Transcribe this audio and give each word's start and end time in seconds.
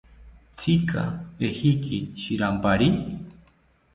¿Tzika 0.55 1.03
ejeki 1.47 1.97
shirampari? 2.21 2.89